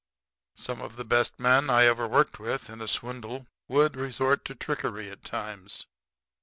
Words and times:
Some 0.55 0.81
of 0.81 0.95
the 0.95 1.05
best 1.05 1.39
men 1.39 1.69
I 1.69 1.83
ever 1.85 2.07
worked 2.07 2.39
with 2.39 2.71
in 2.71 2.81
a 2.81 2.87
swindle 2.87 3.45
would 3.67 3.95
resort 3.95 4.43
to 4.45 4.55
trickery 4.55 5.11
at 5.11 5.23
times. 5.23 5.85